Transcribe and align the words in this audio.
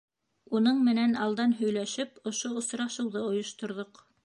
Уның 0.59 0.79
менән 0.87 1.13
алдан 1.25 1.53
һөйләшеп 1.59 2.17
ошо 2.33 2.53
осрашыуҙы 2.63 3.25
ойошторҙоҡ. 3.29 4.05